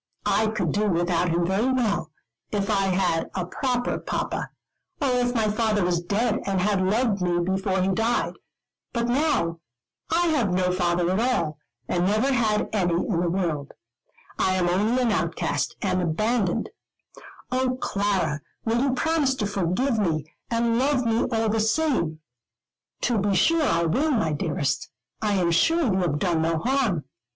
I 0.25 0.47
could 0.47 0.71
do 0.71 0.87
without 0.87 1.29
him 1.29 1.45
very 1.45 1.71
well, 1.71 2.09
if 2.51 2.71
I 2.71 2.85
had 2.85 3.29
a 3.35 3.45
proper 3.45 3.99
papa, 3.99 4.49
or 4.99 5.09
if 5.11 5.35
my 5.35 5.47
father 5.47 5.85
was 5.85 6.01
dead 6.01 6.39
and 6.43 6.59
had 6.59 6.81
loved 6.81 7.21
me 7.21 7.37
before 7.39 7.83
he 7.83 7.89
died; 7.89 8.33
but 8.93 9.07
now 9.07 9.59
I 10.09 10.21
have 10.29 10.51
no 10.51 10.71
father 10.71 11.07
at 11.11 11.19
all, 11.19 11.59
and 11.87 12.07
never 12.07 12.33
had 12.33 12.67
any 12.73 12.95
in 12.95 13.19
the 13.19 13.29
world; 13.29 13.73
I 14.39 14.53
am 14.55 14.67
only 14.69 15.03
an 15.03 15.11
outcast, 15.11 15.75
an 15.83 16.01
abandoned 16.01 16.71
Oh, 17.51 17.77
Clara, 17.79 18.41
will 18.65 18.81
you 18.81 18.93
promise 18.95 19.35
to 19.35 19.45
forgive 19.45 19.99
me, 19.99 20.25
and 20.49 20.79
love 20.79 21.05
me 21.05 21.25
all 21.31 21.47
the 21.49 21.59
same?" 21.59 22.21
"To 23.01 23.19
be 23.19 23.35
sure 23.35 23.61
I 23.67 23.83
will, 23.85 24.09
my 24.09 24.31
dearest. 24.33 24.89
I 25.21 25.33
am 25.33 25.51
sure, 25.51 25.83
you 25.93 25.99
have 25.99 26.17
done 26.17 26.41
no 26.41 26.57
harm. 26.57 27.03